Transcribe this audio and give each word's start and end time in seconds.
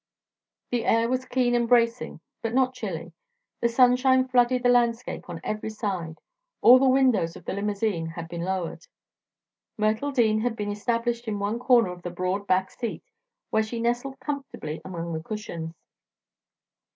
The 0.71 0.83
air 0.83 1.07
was 1.07 1.25
keen 1.25 1.53
and 1.53 1.69
bracing, 1.69 2.21
but 2.41 2.55
not 2.55 2.73
chilly. 2.73 3.13
The 3.59 3.69
sunshine 3.69 4.27
flooded 4.27 4.63
the 4.63 4.69
landscape 4.69 5.29
on 5.29 5.39
every 5.43 5.69
side. 5.69 6.17
All 6.59 6.79
the 6.79 6.89
windows 6.89 7.35
of 7.35 7.45
the 7.45 7.53
limousine 7.53 8.07
had 8.07 8.27
been 8.27 8.41
lowered. 8.41 8.87
Myrtle 9.77 10.09
Dean 10.11 10.41
had 10.41 10.55
been 10.55 10.71
established 10.71 11.27
in 11.27 11.37
one 11.37 11.59
corner 11.59 11.89
of 11.91 12.01
the 12.01 12.09
broad 12.09 12.47
back 12.47 12.71
seat, 12.71 13.03
where 13.51 13.61
she 13.61 13.79
nestled 13.79 14.19
comfortably 14.19 14.81
among 14.83 15.13
the 15.13 15.21
cushions. 15.21 15.75